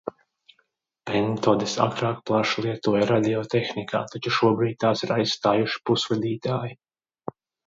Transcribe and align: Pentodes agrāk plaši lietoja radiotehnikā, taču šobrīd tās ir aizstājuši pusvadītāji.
Pentodes 1.09 1.75
agrāk 1.85 2.23
plaši 2.29 2.63
lietoja 2.67 3.09
radiotehnikā, 3.11 4.01
taču 4.15 4.33
šobrīd 4.39 4.81
tās 4.85 5.05
ir 5.07 5.15
aizstājuši 5.19 5.85
pusvadītāji. 5.91 6.75